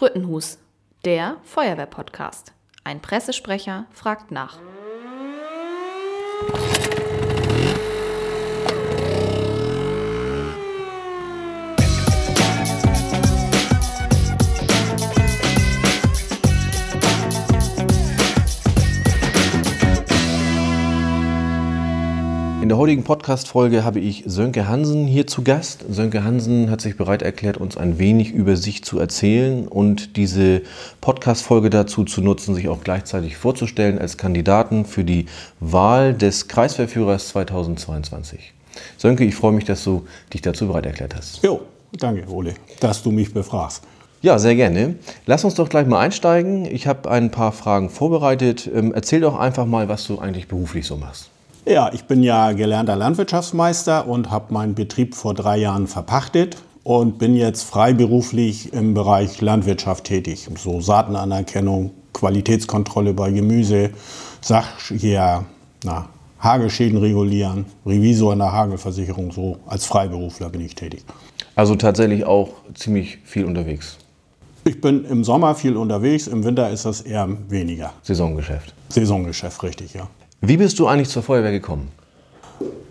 [0.00, 0.56] Sprüttenhus,
[1.04, 2.54] der Feuerwehr-Podcast.
[2.84, 4.58] Ein Pressesprecher fragt nach.
[22.80, 25.84] Heutigen Podcast-Folge habe ich Sönke Hansen hier zu Gast.
[25.90, 30.62] Sönke Hansen hat sich bereit erklärt, uns ein wenig über sich zu erzählen und diese
[31.02, 35.26] Podcast-Folge dazu zu nutzen, sich auch gleichzeitig vorzustellen als Kandidaten für die
[35.60, 38.54] Wahl des Kreisverführers 2022.
[38.96, 41.44] Sönke, ich freue mich, dass du dich dazu bereit erklärt hast.
[41.44, 41.60] Jo,
[41.92, 43.82] danke, Ole, dass du mich befragst.
[44.22, 44.94] Ja, sehr gerne.
[45.26, 46.64] Lass uns doch gleich mal einsteigen.
[46.64, 48.70] Ich habe ein paar Fragen vorbereitet.
[48.74, 51.29] Ähm, erzähl doch einfach mal, was du eigentlich beruflich so machst.
[51.66, 57.18] Ja, ich bin ja gelernter Landwirtschaftsmeister und habe meinen Betrieb vor drei Jahren verpachtet und
[57.18, 60.48] bin jetzt freiberuflich im Bereich Landwirtschaft tätig.
[60.56, 63.90] So Saatenanerkennung, Qualitätskontrolle bei Gemüse,
[64.40, 65.44] Sach ja,
[65.84, 66.08] na,
[66.40, 71.04] Hagelschäden regulieren, Revisor in der Hagelversicherung, so als Freiberufler bin ich tätig.
[71.54, 73.98] Also tatsächlich auch ziemlich viel unterwegs.
[74.64, 77.92] Ich bin im Sommer viel unterwegs, im Winter ist das eher weniger.
[78.02, 78.74] Saisongeschäft.
[78.88, 80.08] Saisongeschäft, richtig, ja.
[80.42, 81.88] Wie bist du eigentlich zur Feuerwehr gekommen?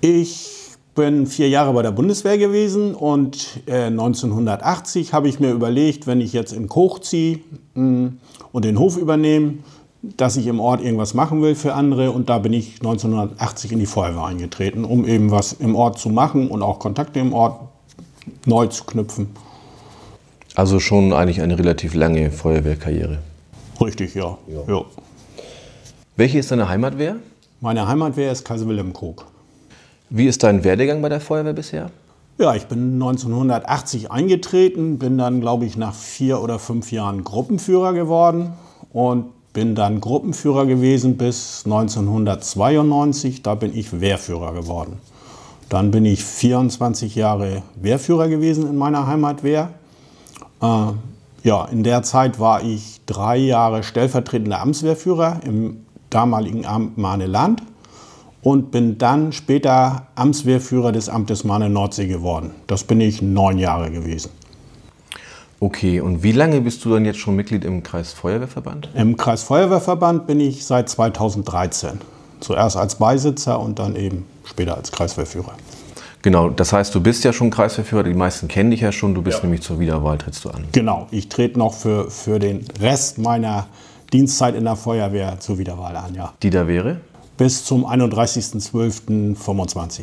[0.00, 0.48] Ich
[0.94, 6.20] bin vier Jahre bei der Bundeswehr gewesen und äh, 1980 habe ich mir überlegt, wenn
[6.20, 7.40] ich jetzt in Koch ziehe
[7.74, 8.12] mh,
[8.52, 9.54] und den Hof übernehme,
[10.02, 12.12] dass ich im Ort irgendwas machen will für andere.
[12.12, 16.10] Und da bin ich 1980 in die Feuerwehr eingetreten, um eben was im Ort zu
[16.10, 17.60] machen und auch Kontakte im Ort
[18.46, 19.30] neu zu knüpfen.
[20.54, 23.18] Also schon eigentlich eine relativ lange Feuerwehrkarriere.
[23.80, 24.38] Richtig, ja.
[24.46, 24.60] Ja.
[24.68, 24.84] ja.
[26.14, 27.16] Welche ist deine Heimatwehr?
[27.64, 29.24] Meine Heimatwehr ist Kaiser Wilhelm Krug.
[30.10, 31.92] Wie ist dein Werdegang bei der Feuerwehr bisher?
[32.36, 37.92] Ja, ich bin 1980 eingetreten, bin dann, glaube ich, nach vier oder fünf Jahren Gruppenführer
[37.92, 38.54] geworden
[38.92, 43.42] und bin dann Gruppenführer gewesen bis 1992.
[43.42, 44.98] Da bin ich Wehrführer geworden.
[45.68, 49.68] Dann bin ich 24 Jahre Wehrführer gewesen in meiner Heimatwehr.
[50.60, 50.86] Äh,
[51.44, 57.62] ja, in der Zeit war ich drei Jahre stellvertretender Amtswehrführer im damaligen Amt Mahne-Land
[58.42, 62.50] und bin dann später Amtswehrführer des Amtes Mahne-Nordsee geworden.
[62.66, 64.30] Das bin ich neun Jahre gewesen.
[65.60, 68.88] Okay, und wie lange bist du dann jetzt schon Mitglied im Kreisfeuerwehrverband?
[68.94, 72.00] Im Kreisfeuerwehrverband bin ich seit 2013.
[72.40, 75.52] Zuerst als Beisitzer und dann eben später als Kreiswehrführer.
[76.22, 79.22] Genau, das heißt, du bist ja schon Kreisverführer, die meisten kennen dich ja schon, du
[79.22, 79.44] bist Ja.
[79.44, 80.64] nämlich zur Wiederwahl, trittst du an.
[80.72, 83.66] Genau, ich trete noch für, für den Rest meiner
[84.12, 86.34] Dienstzeit in der Feuerwehr zur Wiederwahl an, ja.
[86.42, 87.00] Die da wäre?
[87.36, 90.02] Bis zum 31.12.25.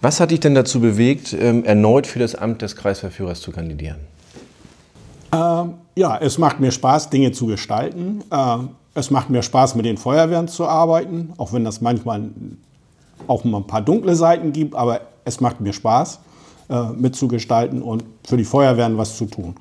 [0.00, 3.98] Was hat dich denn dazu bewegt, ähm, erneut für das Amt des Kreisverführers zu kandidieren?
[5.32, 8.24] Ähm, ja, es macht mir Spaß, Dinge zu gestalten.
[8.30, 12.24] Ähm, es macht mir Spaß, mit den Feuerwehren zu arbeiten, auch wenn das manchmal
[13.26, 16.18] auch mal ein paar dunkle Seiten gibt, aber es macht mir Spaß,
[16.68, 19.54] äh, mitzugestalten und für die Feuerwehren was zu tun.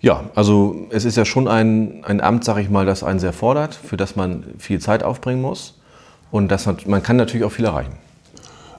[0.00, 3.32] Ja, also es ist ja schon ein, ein Amt, sag ich mal, das einen sehr
[3.32, 5.74] fordert, für das man viel Zeit aufbringen muss.
[6.30, 7.92] Und das, hat- man kann natürlich auch viel erreichen.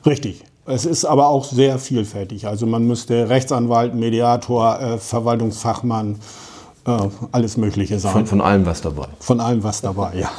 [0.06, 0.44] Richtig.
[0.66, 2.46] Es ist aber auch sehr vielfältig.
[2.47, 6.19] Also man müsste Rechtsanwalt, Mediator, äh, Verwaltungsfachmann,
[6.85, 6.91] äh,
[7.31, 8.12] alles Mögliche sein.
[8.13, 9.07] Von, von allem was dabei.
[9.19, 10.30] Von allem was dabei, ja.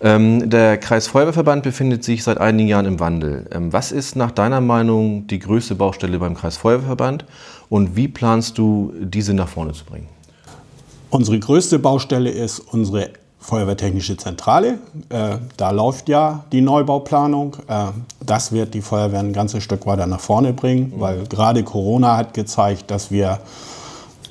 [0.00, 3.48] Ähm, der Kreisfeuerwehrverband befindet sich seit einigen Jahren im Wandel.
[3.52, 7.24] Ähm, was ist nach deiner Meinung die größte Baustelle beim Kreisfeuerwehrverband
[7.68, 10.08] und wie planst du, diese nach vorne zu bringen?
[11.10, 14.78] Unsere größte Baustelle ist unsere Feuerwehrtechnische Zentrale.
[15.08, 17.56] Äh, da läuft ja die Neubauplanung.
[17.68, 17.86] Äh,
[18.24, 22.34] das wird die Feuerwehr ein ganzes Stück weiter nach vorne bringen, weil gerade Corona hat
[22.34, 23.38] gezeigt, dass wir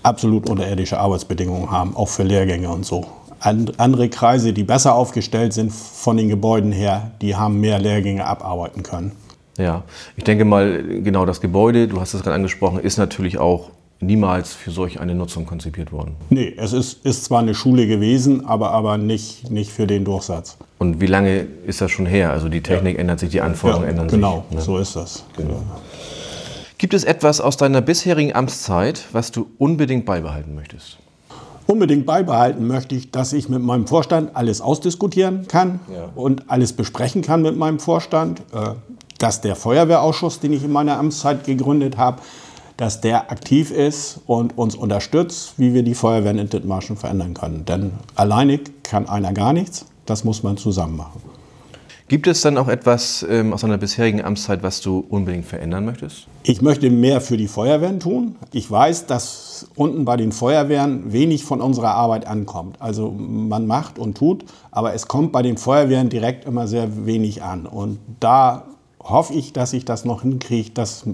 [0.03, 3.05] absolut unterirdische Arbeitsbedingungen haben, auch für Lehrgänge und so.
[3.45, 8.25] And, andere Kreise, die besser aufgestellt sind von den Gebäuden her, die haben mehr Lehrgänge
[8.25, 9.11] abarbeiten können.
[9.59, 9.83] Ja,
[10.17, 13.69] ich denke mal, genau das Gebäude, du hast es gerade angesprochen, ist natürlich auch
[13.99, 16.15] niemals für solch eine Nutzung konzipiert worden.
[16.31, 20.57] Nee, es ist, ist zwar eine Schule gewesen, aber, aber nicht, nicht für den Durchsatz.
[20.79, 22.31] Und wie lange ist das schon her?
[22.31, 24.57] Also die Technik ändert sich, die Anforderungen ändern genau, sich.
[24.57, 24.63] ne?
[24.63, 25.23] so ist das.
[26.79, 30.97] Gibt es etwas aus deiner bisherigen Amtszeit, was du unbedingt beibehalten möchtest?
[31.67, 36.09] Unbedingt beibehalten möchte ich, dass ich mit meinem Vorstand alles ausdiskutieren kann Ja.
[36.15, 38.41] und alles besprechen kann mit meinem Vorstand.
[38.53, 38.71] Äh,
[39.17, 42.21] Dass der Feuerwehrausschuss, den ich in meiner Amtszeit gegründet habe,
[42.75, 47.63] dass der aktiv ist und uns unterstützt, wie wir die Feuerwehren in Dithmarschen verändern können.
[47.65, 51.21] Denn alleine kann einer gar nichts, das muss man zusammen machen.
[52.07, 56.27] Gibt es dann auch etwas ähm, aus deiner bisherigen Amtszeit, was du unbedingt verändern möchtest?
[56.43, 58.35] Ich möchte mehr für die Feuerwehren tun.
[58.51, 62.79] Ich weiß, dass unten bei den Feuerwehren wenig von unserer Arbeit ankommt.
[62.79, 67.41] Also man macht und tut, aber es kommt bei den Feuerwehren direkt immer sehr wenig
[67.41, 67.65] an.
[67.65, 68.67] Und da
[69.03, 71.05] hoffe ich, dass ich das noch hinkriege, dass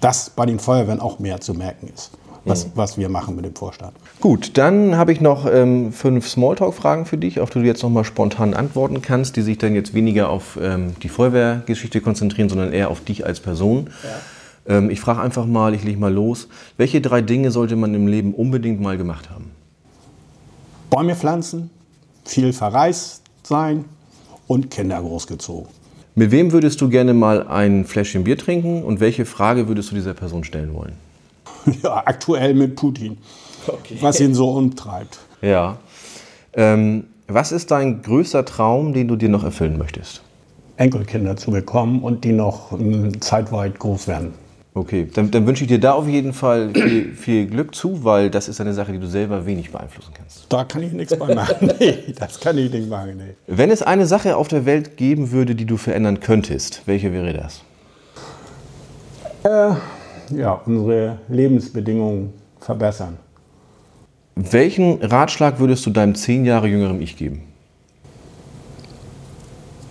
[0.00, 2.12] das bei den Feuerwehren auch mehr zu merken ist
[2.46, 3.92] was, was wir machen mit dem Vorstand.
[4.20, 8.04] Gut, dann habe ich noch ähm, fünf Smalltalk-Fragen für dich, auf die du jetzt nochmal
[8.04, 12.90] spontan antworten kannst, die sich dann jetzt weniger auf ähm, die Feuerwehrgeschichte konzentrieren, sondern eher
[12.90, 13.90] auf dich als Person.
[14.68, 14.78] Ja.
[14.78, 16.48] Ähm, ich frage einfach mal, ich lege mal los.
[16.76, 19.50] Welche drei Dinge sollte man im Leben unbedingt mal gemacht haben?
[20.90, 21.70] Bäume pflanzen,
[22.24, 23.84] viel verreist sein
[24.46, 25.68] und Kinder großgezogen.
[26.14, 29.94] Mit wem würdest du gerne mal ein Fläschchen Bier trinken und welche Frage würdest du
[29.94, 31.05] dieser Person stellen wollen?
[31.82, 33.18] Ja, aktuell mit Putin,
[33.66, 33.98] okay.
[34.00, 35.18] was ihn so umtreibt.
[35.42, 35.78] Ja.
[36.54, 40.22] Ähm, was ist dein größter Traum, den du dir noch erfüllen möchtest?
[40.76, 44.34] Enkelkinder zu bekommen und die noch ähm, zeitweit groß werden.
[44.74, 48.28] Okay, dann, dann, wünsche ich dir da auf jeden Fall viel, viel, Glück zu, weil
[48.28, 50.44] das ist eine Sache, die du selber wenig beeinflussen kannst.
[50.50, 51.72] Da kann ich nichts bei machen.
[51.80, 53.16] nee, das kann ich nicht machen.
[53.16, 53.34] Nee.
[53.46, 57.32] Wenn es eine Sache auf der Welt geben würde, die du verändern könntest, welche wäre
[57.32, 57.62] das?
[59.44, 59.76] Äh,
[60.30, 63.16] ja, unsere Lebensbedingungen verbessern.
[64.34, 67.42] Welchen Ratschlag würdest du deinem zehn Jahre jüngeren Ich geben?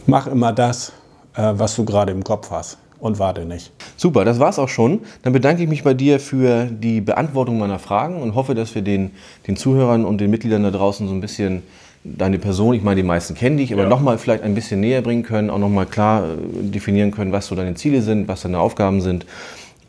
[0.06, 0.94] Mach immer das,
[1.36, 3.72] äh, was du gerade im Kopf hast und warte nicht.
[3.98, 5.02] Super, das war's auch schon.
[5.24, 8.82] Dann bedanke ich mich bei dir für die Beantwortung meiner Fragen und hoffe, dass wir
[8.82, 9.12] den,
[9.48, 11.64] den Zuhörern und den Mitgliedern da draußen so ein bisschen
[12.04, 13.90] deine Person, ich meine, die meisten kennen dich, aber ja.
[13.90, 17.56] nochmal vielleicht ein bisschen näher bringen können, auch nochmal klar äh, definieren können, was so
[17.56, 19.26] deine Ziele sind, was deine Aufgaben sind.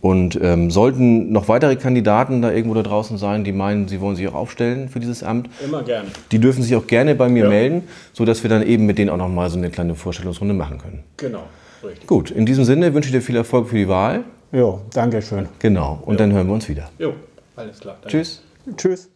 [0.06, 4.14] Und ähm, sollten noch weitere Kandidaten da irgendwo da draußen sein, die meinen, sie wollen
[4.14, 6.10] sich auch aufstellen für dieses Amt, immer gerne.
[6.30, 7.48] Die dürfen sich auch gerne bei mir ja.
[7.48, 7.82] melden,
[8.12, 11.02] sodass wir dann eben mit denen auch noch mal so eine kleine Vorstellungsrunde machen können.
[11.16, 11.42] Genau,
[11.82, 12.06] richtig.
[12.06, 14.22] Gut, in diesem Sinne wünsche ich dir viel Erfolg für die Wahl.
[14.52, 15.48] Jo, danke schön.
[15.58, 16.18] Genau, und jo.
[16.18, 16.88] dann hören wir uns wieder.
[17.00, 17.14] Jo,
[17.56, 17.96] alles klar.
[18.00, 18.16] Danke.
[18.16, 18.42] Tschüss.
[18.76, 19.10] Tschüss.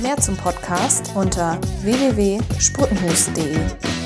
[0.00, 3.97] Mehr zum Podcast unter www.sprutenhus.de.